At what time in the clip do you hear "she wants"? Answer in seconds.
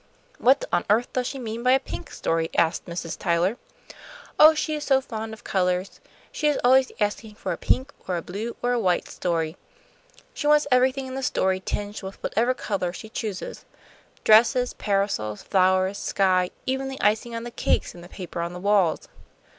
10.33-10.65